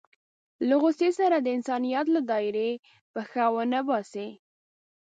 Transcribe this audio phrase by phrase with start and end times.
[0.67, 2.71] له غوسې سره د انسانيت له دایرې
[3.13, 4.27] پښه ونه باسي.